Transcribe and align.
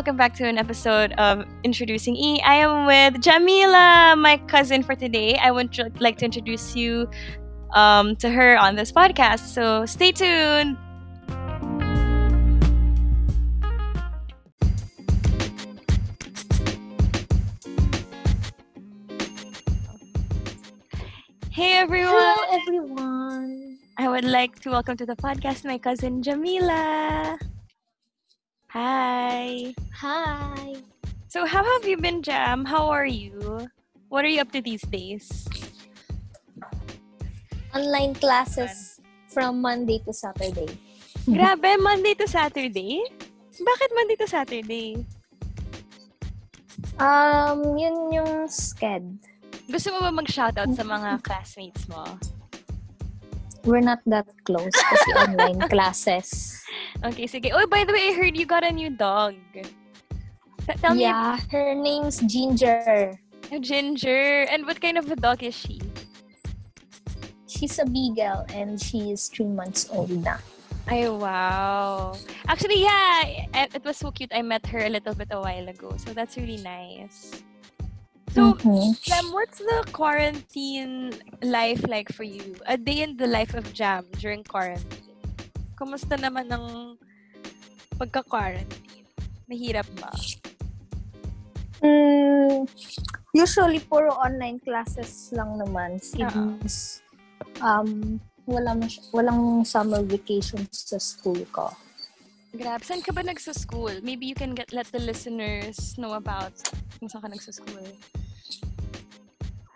Welcome 0.00 0.16
back 0.16 0.32
to 0.36 0.46
an 0.46 0.56
episode 0.56 1.12
of 1.18 1.44
Introducing 1.62 2.16
E. 2.16 2.40
I 2.40 2.54
am 2.54 2.86
with 2.86 3.20
Jamila, 3.20 4.14
my 4.16 4.38
cousin 4.48 4.82
for 4.82 4.94
today. 4.94 5.36
I 5.36 5.50
would 5.50 5.76
like 6.00 6.16
to 6.20 6.24
introduce 6.24 6.74
you 6.74 7.06
um, 7.74 8.16
to 8.16 8.30
her 8.30 8.56
on 8.56 8.76
this 8.76 8.90
podcast, 8.92 9.40
so 9.40 9.84
stay 9.84 10.10
tuned. 10.10 10.78
Hey 21.50 21.76
everyone! 21.76 22.14
Hello 22.16 22.58
everyone! 22.58 23.78
I 23.98 24.08
would 24.08 24.24
like 24.24 24.60
to 24.60 24.70
welcome 24.70 24.96
to 24.96 25.04
the 25.04 25.16
podcast 25.16 25.66
my 25.66 25.76
cousin 25.76 26.22
Jamila. 26.22 27.38
Hi. 28.70 29.74
Hi. 29.98 30.78
So, 31.26 31.42
how 31.42 31.66
have 31.66 31.82
you 31.90 31.98
been, 31.98 32.22
Jam? 32.22 32.62
How 32.62 32.86
are 32.86 33.06
you? 33.06 33.66
What 34.06 34.22
are 34.22 34.30
you 34.30 34.46
up 34.46 34.54
to 34.54 34.62
these 34.62 34.86
days? 34.86 35.26
Online 37.74 38.14
classes 38.14 39.02
from 39.26 39.58
Monday 39.58 39.98
to 40.06 40.14
Saturday. 40.14 40.70
Grabe, 41.26 41.82
Monday 41.82 42.14
to 42.14 42.30
Saturday? 42.30 43.02
Bakit 43.58 43.90
Monday 43.90 44.16
to 44.22 44.26
Saturday? 44.30 45.02
Um, 47.02 47.74
yun 47.74 48.14
yung 48.14 48.46
sked. 48.46 49.18
Gusto 49.66 49.98
mo 49.98 50.06
ba 50.06 50.14
mag-shoutout 50.14 50.70
sa 50.78 50.86
mga 50.86 51.18
classmates 51.26 51.90
mo? 51.90 52.06
We're 53.64 53.84
not 53.84 54.00
that 54.06 54.26
close 54.44 54.72
kasi 54.72 55.10
online 55.24 55.60
classes. 55.68 56.60
Okay, 57.04 57.28
sige. 57.28 57.52
Oh, 57.52 57.66
by 57.68 57.84
the 57.84 57.92
way, 57.92 58.10
I 58.10 58.16
heard 58.16 58.36
you 58.36 58.46
got 58.46 58.64
a 58.64 58.72
new 58.72 58.90
dog. 58.90 59.36
Tell 60.80 60.96
yeah, 60.96 61.36
me. 61.36 61.42
her 61.50 61.74
name's 61.74 62.20
Ginger. 62.24 63.18
Oh, 63.52 63.58
Ginger. 63.58 64.46
And 64.48 64.64
what 64.66 64.80
kind 64.80 64.96
of 64.96 65.10
a 65.10 65.16
dog 65.16 65.42
is 65.42 65.54
she? 65.56 65.80
She's 67.50 67.78
a 67.78 67.84
beagle 67.84 68.46
and 68.54 68.80
she 68.80 69.10
is 69.10 69.28
three 69.28 69.50
months 69.50 69.90
old 69.90 70.10
now. 70.10 70.38
Ay, 70.86 71.08
wow. 71.08 72.16
Actually, 72.48 72.82
yeah, 72.82 73.46
it 73.54 73.84
was 73.84 73.96
so 73.96 74.10
cute. 74.10 74.30
I 74.34 74.42
met 74.42 74.64
her 74.66 74.86
a 74.86 74.88
little 74.88 75.14
bit 75.14 75.28
a 75.30 75.40
while 75.40 75.68
ago. 75.68 75.94
So 75.98 76.14
that's 76.14 76.36
really 76.36 76.62
nice. 76.62 77.42
So, 78.30 78.54
mm-hmm. 78.54 78.94
Jam, 79.02 79.26
what's 79.34 79.58
the 79.58 79.82
quarantine 79.90 81.10
life 81.42 81.82
like 81.90 82.14
for 82.14 82.22
you? 82.22 82.54
A 82.66 82.78
day 82.78 83.02
in 83.02 83.18
the 83.18 83.26
life 83.26 83.54
of 83.58 83.66
Jam 83.74 84.06
during 84.22 84.46
quarantine. 84.46 85.18
Kumusta 85.74 86.14
naman 86.14 86.46
ng 86.46 86.94
pagka-quarantine? 87.98 89.02
Mahirap 89.50 89.88
ba? 89.98 90.14
Mm, 91.82 92.70
usually, 93.34 93.82
puro 93.82 94.14
online 94.14 94.62
classes 94.62 95.34
lang 95.34 95.58
naman. 95.58 95.98
Since, 95.98 97.02
um, 97.58 98.20
wala 98.46 98.78
mas- 98.78 99.10
walang 99.10 99.66
summer 99.66 100.06
vacation 100.06 100.62
sa 100.70 101.02
school 101.02 101.42
ko. 101.50 101.74
Grab. 102.56 102.82
Saan 102.82 102.98
ka 102.98 103.14
ba 103.14 103.22
nagsa-school? 103.22 104.02
Maybe 104.02 104.26
you 104.26 104.34
can 104.34 104.54
get 104.58 104.74
let 104.74 104.90
the 104.90 104.98
listeners 104.98 105.94
know 105.98 106.18
about 106.18 106.50
kung 106.98 107.06
saan 107.06 107.22
ka 107.22 107.30
nagsa-school. 107.30 107.86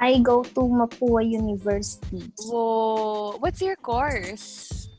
I 0.03 0.19
go 0.19 0.42
to 0.42 0.61
Mapua 0.66 1.22
University. 1.22 2.28
Whoa! 2.50 3.38
What's 3.38 3.62
your 3.62 3.78
course? 3.78 4.91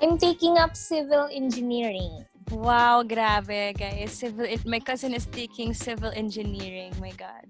I'm 0.00 0.16
taking 0.18 0.56
up 0.56 0.74
civil 0.76 1.28
engineering. 1.30 2.24
Wow, 2.50 3.04
grabe, 3.04 3.76
guys. 3.76 4.12
Civil 4.12 4.48
my 4.64 4.80
cousin 4.80 5.12
is 5.14 5.28
taking 5.28 5.72
civil 5.76 6.12
engineering. 6.16 6.92
My 7.00 7.12
god. 7.16 7.44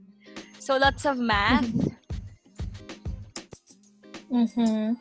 So 0.59 0.77
lots 0.77 1.07
of 1.07 1.19
math. 1.19 1.71
mhm. 4.31 4.99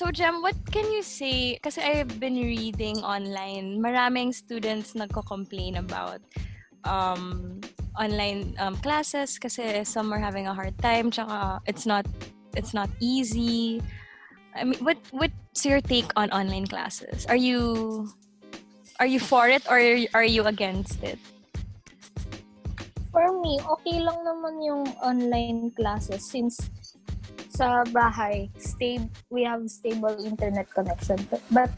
So 0.00 0.08
Jem, 0.08 0.40
what 0.40 0.56
can 0.72 0.88
you 0.88 1.04
say? 1.04 1.60
Kasi 1.60 1.84
I've 1.84 2.16
been 2.16 2.40
reading 2.40 3.04
online, 3.04 3.84
maraming 3.84 4.32
students 4.32 4.96
nagko-complain 4.96 5.76
about 5.76 6.24
um, 6.88 7.60
online 8.00 8.56
um, 8.56 8.80
classes 8.80 9.36
kasi 9.36 9.84
some 9.84 10.08
are 10.08 10.16
having 10.16 10.48
a 10.48 10.56
hard 10.56 10.72
time 10.80 11.12
tsaka 11.12 11.60
it's 11.68 11.84
not 11.84 12.08
it's 12.56 12.72
not 12.72 12.88
easy. 13.04 13.84
I 14.56 14.64
mean, 14.64 14.80
what 14.80 14.96
what's 15.12 15.68
your 15.68 15.84
take 15.84 16.08
on 16.16 16.32
online 16.32 16.64
classes? 16.64 17.28
Are 17.28 17.36
you 17.36 18.08
are 19.04 19.10
you 19.10 19.20
for 19.20 19.52
it 19.52 19.68
or 19.68 19.84
are 20.16 20.24
you 20.24 20.48
against 20.48 21.04
it? 21.04 21.20
For 23.12 23.28
me, 23.44 23.60
okay 23.60 24.00
lang 24.00 24.24
naman 24.24 24.64
yung 24.64 24.88
online 25.04 25.76
classes 25.76 26.24
since 26.24 26.56
sa 27.60 27.84
bahay, 27.92 28.48
stable, 28.56 29.12
we 29.28 29.44
have 29.44 29.60
stable 29.68 30.16
internet 30.24 30.64
connection. 30.72 31.20
But, 31.28 31.44
but 31.52 31.70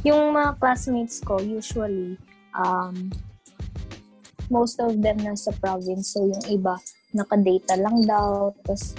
yung 0.00 0.32
mga 0.32 0.56
classmates 0.56 1.20
ko, 1.20 1.36
usually, 1.36 2.16
um, 2.56 3.12
most 4.48 4.80
of 4.80 4.96
them 5.04 5.20
nasa 5.20 5.52
province. 5.60 6.16
So, 6.16 6.24
yung 6.24 6.44
iba, 6.48 6.80
naka-data 7.12 7.76
lang 7.76 8.08
daw. 8.08 8.56
Tapos, 8.64 8.96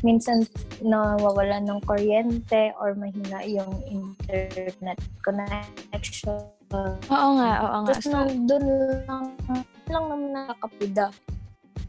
minsan 0.00 0.48
nawawala 0.80 1.60
ng 1.60 1.84
kuryente 1.84 2.72
or 2.80 2.96
mahina 2.96 3.44
yung 3.44 3.76
internet 3.92 4.96
connection. 5.20 6.40
Oo 6.72 7.30
nga, 7.36 7.52
oo 7.60 7.78
nga. 7.84 7.92
Tapos 7.92 8.04
so, 8.08 8.16
nandun 8.16 8.64
lang, 9.04 9.24
lang 9.92 10.04
naman 10.08 10.30
nakakapida. 10.32 11.12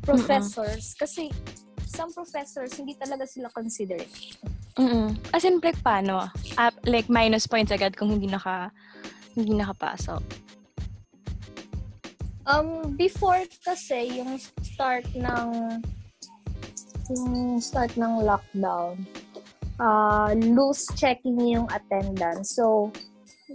Professors, 0.04 0.92
mm-mm. 0.92 1.00
kasi 1.00 1.24
some 1.88 2.12
professors, 2.12 2.76
hindi 2.76 2.94
talaga 3.00 3.24
sila 3.24 3.48
considerate. 3.50 4.12
Mm 4.78 5.18
As 5.34 5.48
in, 5.48 5.58
like, 5.64 5.80
paano? 5.82 6.30
Uh, 6.60 6.74
like, 6.86 7.10
minus 7.10 7.48
points 7.48 7.72
agad 7.72 7.96
kung 7.98 8.12
hindi 8.14 8.28
naka, 8.28 8.70
hindi 9.34 9.56
nakapasok? 9.56 10.22
Um, 12.48 12.96
before 12.96 13.44
kasi, 13.66 14.22
yung 14.24 14.40
start 14.64 15.04
ng 15.16 15.48
yung 17.08 17.60
start 17.60 17.96
ng 17.96 18.24
lockdown, 18.24 19.00
uh, 19.80 20.32
loose 20.36 20.88
checking 20.96 21.40
yung 21.40 21.68
attendance. 21.72 22.56
So, 22.56 22.92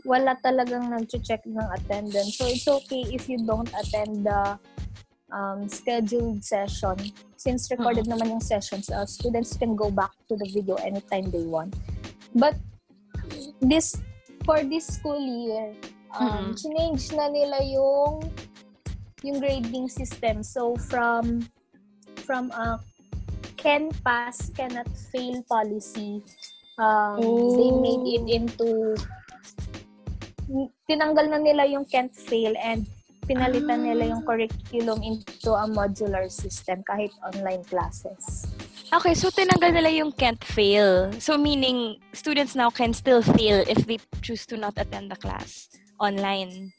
wala 0.09 0.37
talagang 0.41 0.89
nag-check 0.89 1.45
ng 1.45 1.69
attendance. 1.73 2.41
So, 2.41 2.49
it's 2.49 2.69
okay 2.69 3.05
if 3.13 3.29
you 3.29 3.41
don't 3.45 3.69
attend 3.77 4.25
the 4.25 4.57
um, 5.33 5.69
scheduled 5.69 6.45
session. 6.45 6.97
Since 7.37 7.71
recorded 7.73 8.07
uh-huh. 8.07 8.17
naman 8.21 8.39
yung 8.39 8.45
sessions, 8.45 8.91
uh, 8.91 9.07
students 9.07 9.57
can 9.57 9.75
go 9.75 9.91
back 9.91 10.13
to 10.29 10.37
the 10.37 10.47
video 10.47 10.77
anytime 10.77 11.33
they 11.33 11.43
want. 11.43 11.75
But, 12.37 12.55
this, 13.61 13.97
for 14.45 14.63
this 14.63 14.87
school 14.87 15.19
year, 15.19 15.75
um, 16.15 16.29
mm-hmm. 16.29 16.55
change 16.55 17.13
na 17.13 17.29
nila 17.29 17.59
yung 17.65 18.31
yung 19.23 19.39
grading 19.39 19.89
system. 19.89 20.43
So, 20.43 20.75
from 20.77 21.47
from 22.27 22.51
a 22.53 22.83
can 23.57 23.91
pass, 24.03 24.51
cannot 24.51 24.91
fail 25.15 25.43
policy. 25.47 26.23
Um. 26.79 27.23
They 27.55 27.71
made 27.71 28.05
it 28.19 28.27
into 28.27 28.99
tinanggal 30.91 31.27
na 31.33 31.41
nila 31.41 31.65
yung 31.71 31.87
can't 31.87 32.13
fail 32.13 32.53
and 32.61 32.85
pinalitan 33.27 33.83
ah. 33.83 33.87
nila 33.93 34.03
yung 34.17 34.23
curriculum 34.27 35.03
into 35.03 35.51
a 35.55 35.67
modular 35.71 36.27
system 36.31 36.83
kahit 36.87 37.11
online 37.23 37.63
classes. 37.67 38.47
Okay, 38.93 39.17
so 39.17 39.33
tinanggal 39.33 39.73
nila 39.73 39.89
yung 39.89 40.13
can't 40.13 40.43
fail. 40.45 41.09
So 41.17 41.41
meaning 41.41 41.97
students 42.13 42.53
now 42.53 42.69
can 42.69 42.93
still 42.93 43.25
fail 43.25 43.65
if 43.65 43.89
they 43.89 43.97
choose 44.21 44.45
to 44.53 44.61
not 44.61 44.77
attend 44.77 45.09
the 45.09 45.17
class 45.17 45.73
online. 45.97 46.77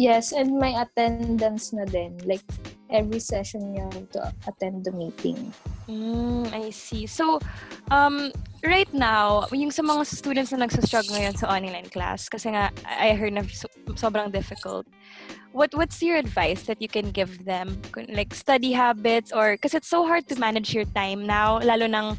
Yes, 0.00 0.32
and 0.32 0.56
may 0.56 0.72
attendance 0.72 1.76
na 1.76 1.84
din. 1.84 2.16
Like 2.24 2.40
every 2.88 3.20
session 3.20 3.76
you 3.76 3.84
have 3.84 4.08
to 4.16 4.32
attend 4.48 4.88
the 4.88 4.92
meeting. 4.96 5.52
Mm, 5.84 6.48
I 6.54 6.70
see. 6.70 7.04
So, 7.04 7.44
um, 7.90 8.32
right 8.64 8.88
now, 8.94 9.44
yung 9.52 9.70
sa 9.70 9.82
mga 9.82 10.06
students 10.06 10.56
na 10.56 10.64
nagsastruggle 10.64 11.12
ngayon 11.12 11.36
sa 11.36 11.50
online 11.52 11.92
class, 11.92 12.32
kasi 12.32 12.50
nga, 12.54 12.70
I 12.86 13.12
heard 13.12 13.34
na 13.34 13.44
so, 13.44 13.66
sobrang 13.98 14.30
difficult. 14.32 14.86
What 15.52 15.74
What's 15.74 16.02
your 16.02 16.16
advice 16.16 16.62
that 16.70 16.80
you 16.80 16.88
can 16.88 17.10
give 17.10 17.44
them? 17.44 17.80
Like, 18.08 18.34
study 18.34 18.72
habits 18.72 19.32
or, 19.32 19.58
because 19.58 19.74
it's 19.74 19.88
so 19.88 20.06
hard 20.06 20.28
to 20.28 20.38
manage 20.38 20.74
your 20.74 20.86
time 20.94 21.26
now, 21.26 21.58
lalo 21.58 21.86
nang, 21.86 22.18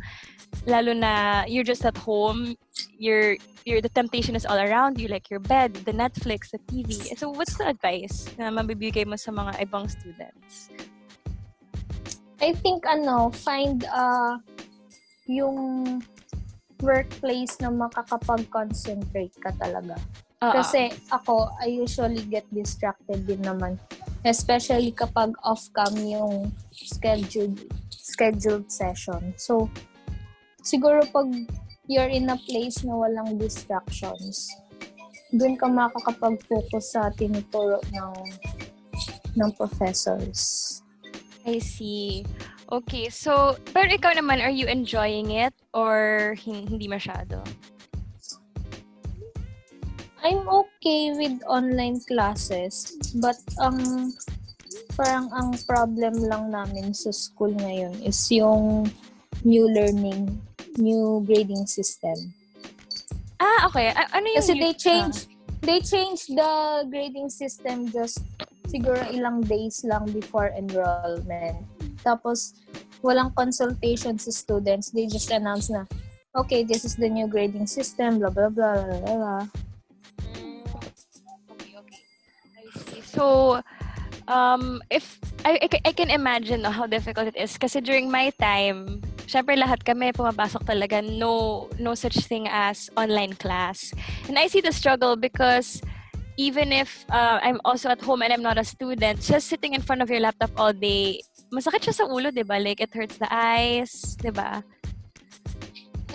lalo 0.67 0.91
na 0.91 1.45
you're 1.47 1.63
just 1.63 1.85
at 1.85 1.95
home, 1.95 2.55
you're 2.99 3.37
your 3.65 3.79
the 3.79 3.89
temptation 3.89 4.35
is 4.35 4.45
all 4.45 4.57
around 4.57 4.99
you 4.99 5.07
like 5.07 5.29
your 5.29 5.39
bed, 5.39 5.73
the 5.85 5.93
Netflix, 5.93 6.49
the 6.49 6.59
TV. 6.67 6.91
So 7.17 7.29
what's 7.29 7.57
the 7.57 7.69
advice 7.69 8.27
na 8.37 8.49
mabibigay 8.49 9.05
mo 9.05 9.15
sa 9.15 9.31
mga 9.31 9.61
ibang 9.61 9.85
students? 9.89 10.69
I 12.41 12.57
think 12.57 12.83
ano, 12.89 13.29
find 13.29 13.85
uh 13.85 14.41
yung 15.29 16.01
workplace 16.81 17.61
na 17.61 17.69
makakapag-concentrate 17.69 19.37
ka 19.37 19.53
talaga. 19.61 19.93
Oo. 20.41 20.53
Kasi 20.57 20.89
ako, 21.13 21.53
I 21.61 21.69
usually 21.69 22.25
get 22.25 22.49
distracted 22.49 23.29
din 23.29 23.45
naman. 23.45 23.77
Especially 24.25 24.89
kapag 24.89 25.37
off-cam 25.45 25.93
yung 26.01 26.49
scheduled 26.73 27.61
scheduled 27.93 28.65
session. 28.69 29.33
So, 29.37 29.69
siguro 30.65 31.05
pag 31.13 31.29
you're 31.85 32.09
in 32.09 32.29
a 32.29 32.37
place 32.49 32.81
na 32.81 32.97
walang 32.97 33.37
distractions, 33.37 34.49
dun 35.29 35.57
ka 35.57 35.69
makakapag-focus 35.69 36.97
sa 36.97 37.13
tinuturo 37.13 37.77
ng 37.93 38.13
ng 39.37 39.49
professors. 39.55 40.81
I 41.45 41.57
see. 41.57 42.25
Okay, 42.71 43.09
so, 43.09 43.57
pero 43.75 43.91
ikaw 43.91 44.15
naman, 44.15 44.39
are 44.39 44.53
you 44.53 44.65
enjoying 44.69 45.33
it 45.33 45.51
or 45.73 46.33
hin- 46.39 46.67
hindi 46.67 46.87
masyado? 46.87 47.43
I'm 50.21 50.45
okay 50.45 51.17
with 51.17 51.41
online 51.49 52.01
classes, 52.05 52.97
but 53.17 53.41
ang 53.57 54.13
parang 54.93 55.33
ang 55.33 55.57
problem 55.65 56.13
lang 56.29 56.53
namin 56.53 56.93
sa 56.93 57.09
school 57.09 57.51
ngayon 57.57 57.97
is 58.05 58.17
yung 58.29 58.85
new 59.41 59.65
learning, 59.65 60.29
new 60.77 61.25
grading 61.25 61.65
system. 61.65 62.15
Ah, 63.41 63.65
okay. 63.65 63.89
A- 63.89 64.13
ano 64.13 64.25
yung... 64.29 64.39
Kasi 64.45 64.53
they 64.61 64.73
ah, 64.73 64.77
change 64.77 65.17
they 65.61 65.79
changed 65.81 66.33
the 66.33 66.85
grading 66.89 67.29
system 67.29 67.89
just 67.89 68.21
siguro 68.69 69.01
ilang 69.09 69.41
days 69.45 69.81
lang 69.81 70.05
before 70.13 70.53
enrollment. 70.53 71.65
Tapos 72.05 72.61
walang 73.01 73.33
consultation 73.33 74.17
sa 74.21 74.29
students. 74.29 74.93
They 74.93 75.09
just 75.09 75.33
announce 75.33 75.69
na, 75.73 75.89
okay, 76.37 76.61
this 76.61 76.85
is 76.85 76.93
the 76.93 77.09
new 77.09 77.25
grading 77.25 77.65
system, 77.65 78.21
blah, 78.21 78.29
blah, 78.29 78.53
blah, 78.53 78.77
blah, 78.77 79.01
blah, 79.01 79.45
So, 83.21 83.61
um, 84.25 84.81
if 84.89 85.21
I, 85.45 85.61
I, 85.61 85.69
I 85.85 85.91
can 85.93 86.09
imagine 86.09 86.65
no, 86.65 86.73
how 86.73 86.89
difficult 86.89 87.29
it 87.29 87.37
is 87.37 87.53
kasi 87.53 87.77
during 87.77 88.09
my 88.09 88.33
time, 88.41 88.97
syempre 89.29 89.53
lahat 89.53 89.85
kami 89.85 90.09
pumapasok 90.09 90.65
talaga 90.65 91.05
no 91.05 91.69
no 91.77 91.93
such 91.93 92.17
thing 92.25 92.49
as 92.49 92.89
online 92.97 93.37
class. 93.37 93.93
And 94.25 94.41
I 94.41 94.49
see 94.49 94.57
the 94.57 94.73
struggle 94.73 95.13
because 95.13 95.85
even 96.41 96.73
if 96.73 97.05
uh, 97.13 97.37
I'm 97.45 97.61
also 97.61 97.93
at 97.93 98.01
home 98.01 98.25
and 98.25 98.33
I'm 98.33 98.41
not 98.41 98.57
a 98.57 98.65
student, 98.65 99.21
just 99.21 99.45
sitting 99.45 99.77
in 99.77 99.85
front 99.85 100.01
of 100.01 100.09
your 100.09 100.25
laptop 100.25 100.49
all 100.57 100.73
day, 100.73 101.21
masakit 101.53 101.85
siya 101.85 102.01
sa 102.01 102.09
ulo, 102.09 102.33
'di 102.33 102.41
ba? 102.41 102.57
Like 102.57 102.81
it 102.81 102.89
hurts 102.89 103.21
the 103.21 103.29
eyes, 103.29 104.17
'di 104.17 104.33
ba? 104.33 104.65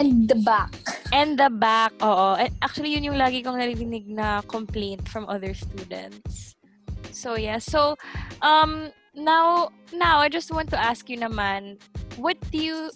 And 0.03 0.27
the 0.27 0.43
back. 0.43 0.75
And 1.15 1.39
the 1.39 1.49
back, 1.49 1.95
oo. 2.03 2.37
And 2.37 2.53
Actually, 2.61 2.99
yun 2.99 3.15
yung 3.15 3.17
lagi 3.17 3.41
kong 3.41 3.57
narinig 3.57 4.11
na 4.11 4.43
complaint 4.45 5.09
from 5.09 5.25
other 5.31 5.57
students. 5.57 6.46
So, 7.17 7.33
yeah. 7.41 7.57
So, 7.57 7.97
um, 8.43 8.93
now, 9.17 9.73
now, 9.89 10.21
I 10.21 10.29
just 10.29 10.53
want 10.53 10.69
to 10.69 10.79
ask 10.79 11.09
you 11.09 11.17
naman, 11.17 11.81
what 12.21 12.37
do 12.53 12.61
you 12.61 12.91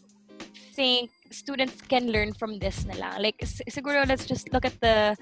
think 0.77 1.09
students 1.33 1.81
can 1.81 2.13
learn 2.13 2.37
from 2.37 2.61
this 2.61 2.85
na 2.85 3.01
lang? 3.01 3.17
Like, 3.17 3.41
siguro, 3.73 4.05
let's 4.05 4.29
just 4.29 4.53
look 4.53 4.69
at 4.69 4.77
the, 4.85 5.17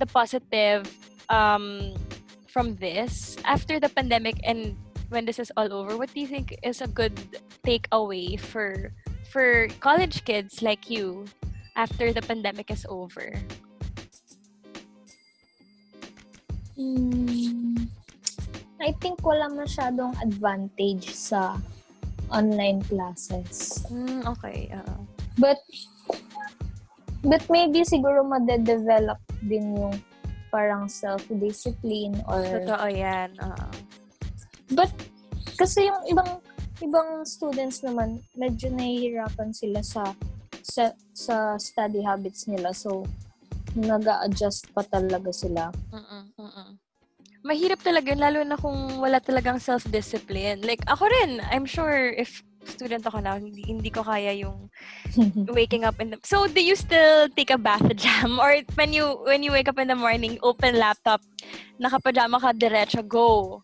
the 0.00 0.06
positive 0.08 0.88
um, 1.28 1.92
from 2.48 2.74
this. 2.80 3.36
After 3.44 3.76
the 3.78 3.92
pandemic 3.92 4.40
and 4.48 4.80
when 5.12 5.28
this 5.28 5.38
is 5.38 5.52
all 5.60 5.68
over, 5.68 6.00
what 6.00 6.08
do 6.16 6.20
you 6.24 6.26
think 6.26 6.56
is 6.64 6.80
a 6.80 6.88
good 6.88 7.12
takeaway 7.60 8.40
for 8.40 8.96
for 9.28 9.68
college 9.80 10.24
kids 10.24 10.64
like 10.64 10.88
you 10.88 11.28
after 11.76 12.16
the 12.16 12.24
pandemic 12.24 12.72
is 12.72 12.88
over? 12.88 13.36
Hmm, 16.76 17.61
I 18.82 18.90
think 18.98 19.22
wala 19.22 19.46
masyadong 19.46 20.18
advantage 20.18 21.14
sa 21.14 21.54
online 22.34 22.82
classes. 22.90 23.86
Mm, 23.86 24.26
okay. 24.26 24.66
oo. 24.74 24.96
But 25.38 25.62
but 27.22 27.46
maybe 27.46 27.86
siguro 27.86 28.26
made-develop 28.26 29.22
din 29.46 29.78
yung 29.78 29.94
parang 30.50 30.90
self-discipline 30.90 32.18
or 32.26 32.42
Totoo 32.42 32.86
yan. 32.90 33.32
oo. 33.40 33.66
but 34.76 34.90
kasi 35.56 35.86
yung 35.88 36.02
ibang 36.10 36.42
ibang 36.82 37.22
students 37.24 37.80
naman 37.80 38.20
medyo 38.36 38.68
nahihirapan 38.68 39.54
sila 39.54 39.80
sa 39.80 40.12
sa, 40.60 40.92
sa 41.14 41.56
study 41.56 42.02
habits 42.04 42.50
nila 42.50 42.74
so 42.74 43.06
nag-a-adjust 43.72 44.68
pa 44.76 44.84
talaga 44.84 45.32
sila. 45.32 45.72
Mm-mm, 45.94 46.24
mm-mm. 46.36 46.70
Mahirap 47.42 47.82
talaga, 47.82 48.14
lalo 48.14 48.46
na 48.46 48.54
kung 48.54 49.02
wala 49.02 49.18
talagang 49.18 49.58
self-discipline. 49.58 50.62
Like, 50.62 50.86
ako 50.86 51.10
rin, 51.10 51.42
I'm 51.50 51.66
sure 51.66 52.14
if 52.14 52.42
student 52.62 53.02
ako 53.02 53.18
now, 53.18 53.34
hindi, 53.34 53.66
hindi 53.66 53.90
ko 53.90 54.06
kaya 54.06 54.30
yung 54.38 54.70
waking 55.56 55.82
up 55.82 55.98
in 55.98 56.14
the... 56.14 56.18
So, 56.22 56.46
do 56.46 56.62
you 56.62 56.78
still 56.78 57.26
take 57.34 57.50
a 57.50 57.58
bath 57.58 57.82
jam? 57.98 58.38
Or 58.38 58.54
when 58.78 58.94
you 58.94 59.18
when 59.26 59.42
you 59.42 59.50
wake 59.50 59.66
up 59.66 59.82
in 59.82 59.90
the 59.90 59.98
morning, 59.98 60.38
open 60.42 60.78
laptop, 60.78 61.20
nakapajama 61.82 62.38
ka, 62.38 62.54
diretso, 62.54 63.02
go? 63.02 63.62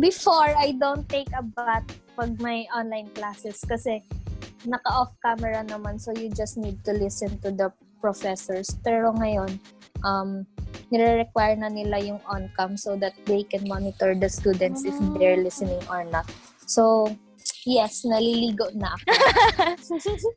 Before, 0.00 0.48
I 0.56 0.72
don't 0.72 1.04
take 1.04 1.28
a 1.36 1.44
bath 1.44 1.84
pag 2.16 2.40
may 2.40 2.64
online 2.72 3.12
classes 3.12 3.60
kasi 3.60 4.00
naka-off 4.64 5.12
camera 5.20 5.60
naman 5.64 6.00
so 6.00 6.14
you 6.14 6.30
just 6.32 6.56
need 6.56 6.80
to 6.84 6.92
listen 6.96 7.36
to 7.44 7.52
the 7.52 7.68
professors. 8.00 8.72
Pero 8.80 9.12
ngayon, 9.12 9.60
um, 10.02 10.48
nire-require 10.92 11.56
na 11.56 11.72
nila 11.72 11.96
yung 11.98 12.20
on-cam 12.28 12.76
so 12.76 12.94
that 13.00 13.16
they 13.24 13.42
can 13.42 13.64
monitor 13.64 14.12
the 14.12 14.28
students 14.28 14.84
if 14.84 14.94
they're 15.16 15.40
listening 15.40 15.80
or 15.88 16.04
not. 16.04 16.28
So, 16.68 17.08
yes, 17.64 18.04
naliligo 18.04 18.68
na 18.76 18.92
ako. 18.92 19.08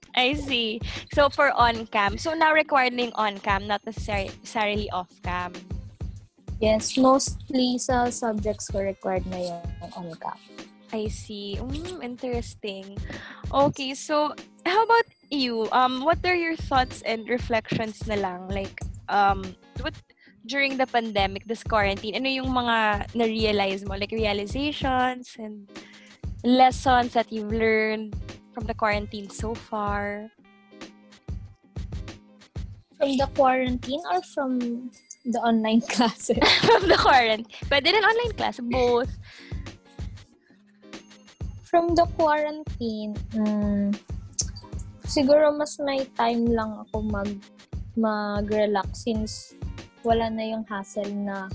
I 0.15 0.33
see. 0.39 0.79
So, 1.11 1.27
for 1.27 1.51
on-cam. 1.51 2.17
So, 2.17 2.33
now 2.33 2.55
required 2.55 2.95
na 2.95 3.11
yung 3.11 3.17
on-cam, 3.19 3.67
not 3.67 3.83
necessarily, 3.83 4.31
necessarily 4.41 4.87
off-cam. 4.95 5.53
yes, 6.63 6.97
mostly 6.97 7.77
sa 7.77 8.07
subjects 8.09 8.71
ko 8.71 8.79
required 8.79 9.27
na 9.27 9.39
yung 9.51 9.63
on-cam. 9.95 10.39
I 10.93 11.11
see. 11.11 11.59
Mm, 11.59 12.03
interesting. 12.03 12.95
Okay, 13.51 13.93
so 13.93 14.31
how 14.65 14.83
about 14.83 15.07
you? 15.29 15.67
Um, 15.71 16.05
what 16.05 16.23
are 16.23 16.35
your 16.35 16.55
thoughts 16.55 17.01
and 17.03 17.27
reflections 17.27 17.99
na 18.07 18.15
lang? 18.15 18.47
Like, 18.47 18.79
um, 19.09 19.43
what 19.81 19.93
during 20.45 20.77
the 20.77 20.85
pandemic, 20.85 21.45
this 21.45 21.63
quarantine, 21.63 22.15
ano 22.15 22.29
yung 22.29 22.49
mga 22.53 23.09
na-realize 23.17 23.83
mo? 23.85 23.97
Like 23.97 24.13
realizations 24.13 25.33
and 25.41 25.65
lessons 26.45 27.13
that 27.13 27.31
you've 27.33 27.51
learned 27.51 28.13
from 28.53 28.65
the 28.65 28.73
quarantine 28.73 29.29
so 29.29 29.53
far? 29.53 30.29
From 32.95 33.17
the 33.17 33.27
quarantine 33.35 34.01
or 34.07 34.21
from 34.21 34.59
the 35.25 35.41
online 35.41 35.81
classes? 35.93 36.39
from 36.69 36.87
the 36.87 36.97
quarantine. 36.97 37.49
Pwede 37.67 37.89
rin 37.91 38.05
online 38.05 38.33
class, 38.37 38.61
both. 38.61 39.11
From 41.65 41.91
the 41.97 42.07
quarantine, 42.15 43.17
mm, 43.35 43.91
siguro 45.03 45.51
mas 45.51 45.75
may 45.83 46.07
time 46.15 46.47
lang 46.47 46.87
ako 46.87 47.03
mag 47.03 47.29
mag-relax 47.95 49.07
since 49.07 49.55
wala 50.05 50.29
na 50.29 50.45
yung 50.45 50.63
hassle 50.69 51.11
na 51.11 51.49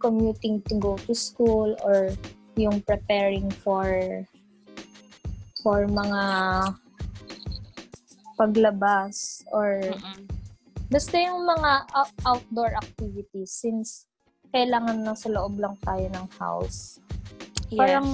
commuting 0.00 0.64
to 0.64 0.80
go 0.80 0.96
to 1.04 1.12
school 1.12 1.76
or 1.84 2.12
yung 2.56 2.80
preparing 2.82 3.48
for 3.62 3.86
for 5.60 5.88
mga 5.88 6.22
paglabas 8.36 9.44
or 9.52 9.80
Mm-mm. 9.80 10.26
basta 10.90 11.16
yung 11.16 11.44
mga 11.44 11.88
out- 11.94 12.20
outdoor 12.26 12.74
activities 12.76 13.52
since 13.52 14.08
kailangan 14.52 15.02
na 15.02 15.16
sa 15.18 15.32
loob 15.32 15.58
lang 15.58 15.74
tayo 15.82 16.06
ng 16.14 16.26
house. 16.38 17.02
Yes. 17.72 17.80
Parang 17.80 18.08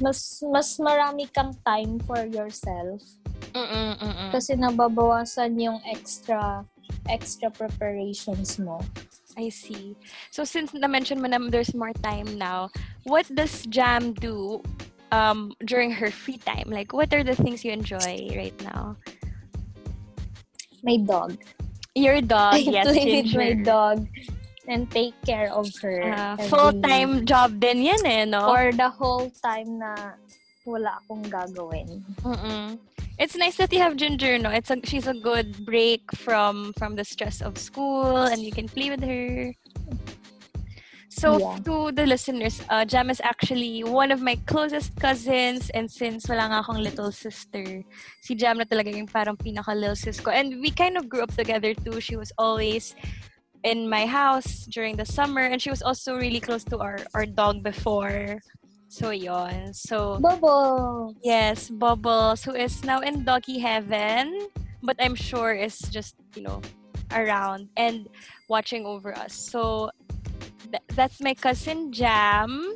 mas 0.00 0.40
mas 0.48 0.68
marami 0.80 1.28
kang 1.28 1.52
time 1.60 2.00
for 2.08 2.24
yourself 2.24 3.04
Mm-mm, 3.52 4.00
mm-mm. 4.00 4.28
kasi 4.32 4.56
nababawasan 4.56 5.52
yung 5.60 5.78
extra 5.84 6.64
extra 7.08 7.50
preparations 7.50 8.58
mo. 8.58 8.80
I 9.38 9.48
see. 9.48 9.96
So 10.30 10.44
since 10.44 10.74
na-mention 10.74 11.22
mo 11.22 11.28
na 11.28 11.38
there's 11.48 11.74
more 11.74 11.94
time 12.02 12.36
now, 12.36 12.70
what 13.04 13.24
does 13.34 13.64
Jam 13.66 14.12
do 14.12 14.62
um, 15.12 15.52
during 15.64 15.90
her 15.90 16.10
free 16.10 16.38
time? 16.38 16.66
Like, 16.68 16.92
what 16.92 17.12
are 17.14 17.22
the 17.22 17.36
things 17.36 17.64
you 17.64 17.72
enjoy 17.72 18.30
right 18.34 18.56
now? 18.62 18.96
My 20.82 20.96
dog. 20.96 21.38
Your 21.94 22.20
dog, 22.20 22.54
I 22.58 22.58
yes, 22.58 22.86
play 22.86 23.22
with 23.22 23.34
my 23.34 23.52
dog 23.54 24.06
and 24.68 24.90
take 24.90 25.14
care 25.26 25.52
of 25.52 25.66
her. 25.82 26.02
Every- 26.38 26.48
full-time 26.48 27.26
job 27.26 27.58
din 27.60 27.82
yan 27.82 28.02
eh, 28.06 28.24
no? 28.24 28.50
For 28.50 28.72
the 28.72 28.88
whole 28.88 29.30
time 29.42 29.78
na 29.78 30.14
wala 30.64 31.02
akong 31.02 31.26
gagawin. 31.26 32.02
Mm-mm. 32.22 32.78
It's 33.20 33.36
nice 33.36 33.56
that 33.60 33.72
you 33.72 33.78
have 33.84 33.96
Ginger, 34.00 34.38
no? 34.40 34.48
It's 34.48 34.70
a, 34.72 34.80
she's 34.82 35.06
a 35.06 35.12
good 35.12 35.64
break 35.68 36.00
from 36.16 36.72
from 36.80 36.96
the 36.96 37.04
stress 37.04 37.44
of 37.44 37.60
school 37.60 38.16
and 38.16 38.40
you 38.40 38.50
can 38.50 38.66
play 38.66 38.88
with 38.88 39.04
her. 39.04 39.52
So 41.10 41.36
Yeah. 41.36 41.58
to 41.66 41.92
the 41.92 42.06
listeners, 42.06 42.62
uh, 42.70 42.86
Jam 42.88 43.10
is 43.10 43.20
actually 43.20 43.84
one 43.84 44.10
of 44.10 44.22
my 44.22 44.40
closest 44.46 44.96
cousins 44.96 45.68
and 45.76 45.90
since 45.90 46.24
wala 46.30 46.48
nga 46.48 46.58
akong 46.64 46.80
little 46.80 47.12
sister, 47.12 47.84
si 48.24 48.32
Jam 48.32 48.56
na 48.56 48.64
talaga 48.64 48.88
yung 48.94 49.10
parang 49.10 49.36
pinaka 49.36 49.76
little 49.76 49.98
sis 49.98 50.16
ko. 50.22 50.30
And 50.32 50.62
we 50.64 50.70
kind 50.72 50.96
of 50.96 51.10
grew 51.10 51.20
up 51.20 51.34
together 51.36 51.74
too. 51.76 52.00
She 52.00 52.16
was 52.16 52.32
always 52.40 52.96
in 53.68 53.90
my 53.90 54.06
house 54.08 54.64
during 54.72 54.96
the 54.96 55.04
summer 55.04 55.44
and 55.44 55.60
she 55.60 55.68
was 55.68 55.82
also 55.84 56.16
really 56.16 56.40
close 56.40 56.64
to 56.72 56.80
our, 56.80 57.04
our 57.12 57.26
dog 57.26 57.60
before. 57.60 58.40
So 58.90 59.14
yon. 59.14 59.70
So 59.72 60.18
Bobo! 60.18 61.14
Yes, 61.22 61.70
Bubbles, 61.70 62.42
who 62.42 62.58
is 62.58 62.82
now 62.82 62.98
in 62.98 63.22
doggy 63.22 63.62
heaven, 63.62 64.50
but 64.82 64.98
I'm 64.98 65.14
sure 65.14 65.54
is 65.54 65.78
just, 65.94 66.18
you 66.34 66.42
know, 66.42 66.60
around 67.14 67.70
and 67.78 68.10
watching 68.50 68.84
over 68.84 69.14
us. 69.14 69.30
So, 69.32 69.94
th- 70.74 70.82
that's 70.98 71.22
my 71.22 71.34
cousin 71.38 71.94
Jam. 71.94 72.74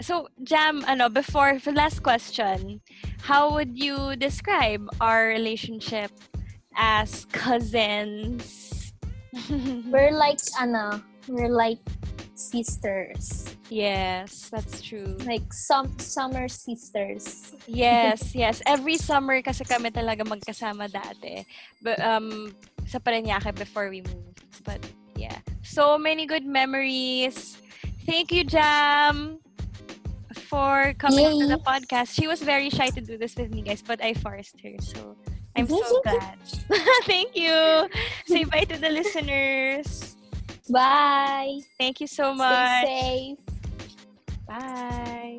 So, 0.00 0.30
Jam, 0.46 0.86
ano, 0.86 1.10
before, 1.10 1.58
for 1.58 1.74
last 1.74 2.06
question, 2.06 2.80
how 3.18 3.52
would 3.52 3.74
you 3.74 4.14
describe 4.14 4.86
our 5.02 5.34
relationship 5.34 6.14
as 6.78 7.26
cousins? 7.34 8.94
We're 9.90 10.14
like, 10.14 10.38
ano, 10.62 11.02
we're 11.26 11.50
like 11.50 11.82
sisters. 12.40 13.44
yes, 13.68 14.48
that's 14.48 14.80
true. 14.80 15.16
Like 15.28 15.52
some 15.52 15.92
summer 15.98 16.48
sisters. 16.48 17.52
Yes, 17.68 18.34
yes. 18.42 18.62
Every 18.64 18.96
summer 18.96 19.42
kasi 19.42 19.64
kami 19.64 19.92
talaga 19.92 20.24
magkasama 20.24 20.88
dati. 20.88 21.44
But, 21.84 22.00
um, 22.00 22.56
sa 22.88 22.98
Parañaque 22.98 23.54
before 23.54 23.92
we 23.92 24.00
moved. 24.00 24.40
But, 24.64 24.80
yeah. 25.14 25.38
So 25.62 25.98
many 25.98 26.26
good 26.26 26.44
memories. 26.44 27.60
Thank 28.08 28.32
you, 28.32 28.42
Jam, 28.42 29.38
for 30.48 30.94
coming 30.98 31.38
to 31.38 31.46
the 31.46 31.60
Yay. 31.60 31.68
podcast. 31.68 32.10
She 32.16 32.26
was 32.26 32.42
very 32.42 32.70
shy 32.70 32.88
to 32.90 33.00
do 33.00 33.14
this 33.20 33.36
with 33.36 33.54
me, 33.54 33.62
guys, 33.62 33.84
but 33.84 34.02
I 34.02 34.14
forced 34.14 34.58
her. 34.64 34.74
So, 34.80 35.14
I'm 35.54 35.68
so 35.68 36.00
glad. 36.02 36.38
Thank 37.04 37.36
you. 37.36 37.88
Say 38.26 38.44
bye 38.44 38.64
to 38.64 38.76
the 38.80 38.90
listeners. 38.90 40.09
Bye. 40.70 41.60
Thank 41.78 42.00
you 42.00 42.06
so 42.06 42.34
much. 42.34 42.84
Stay 42.84 43.36
safe. 43.36 43.38
Bye. 44.46 45.38